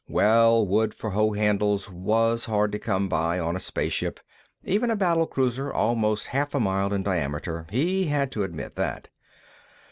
[0.09, 4.19] Well, wood for hoe handles was hard to come by on a spaceship,
[4.63, 9.09] even a battle cruiser almost half a mile in diameter; he had to admit that.